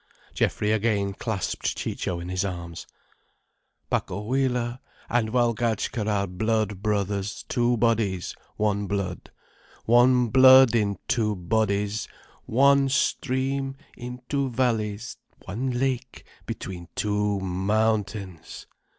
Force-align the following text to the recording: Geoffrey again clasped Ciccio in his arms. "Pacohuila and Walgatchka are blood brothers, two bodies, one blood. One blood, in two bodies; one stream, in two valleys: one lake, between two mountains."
Geoffrey 0.33 0.71
again 0.71 1.13
clasped 1.13 1.77
Ciccio 1.77 2.19
in 2.19 2.29
his 2.29 2.43
arms. 2.43 2.87
"Pacohuila 3.91 4.79
and 5.09 5.29
Walgatchka 5.29 6.07
are 6.07 6.25
blood 6.25 6.81
brothers, 6.81 7.45
two 7.47 7.77
bodies, 7.77 8.33
one 8.57 8.87
blood. 8.87 9.29
One 9.85 10.29
blood, 10.29 10.73
in 10.73 10.97
two 11.07 11.35
bodies; 11.35 12.07
one 12.47 12.89
stream, 12.89 13.75
in 13.95 14.23
two 14.27 14.49
valleys: 14.49 15.17
one 15.45 15.69
lake, 15.69 16.25
between 16.47 16.87
two 16.95 17.39
mountains." 17.39 18.65